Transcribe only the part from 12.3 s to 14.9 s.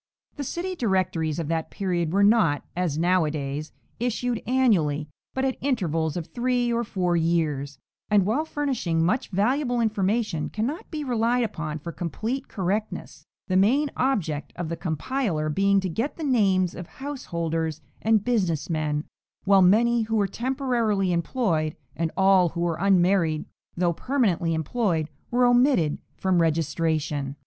correctness, the main object of the